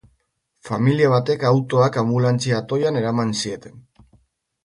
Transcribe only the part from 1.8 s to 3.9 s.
anbulantzia atoian eraman zieten.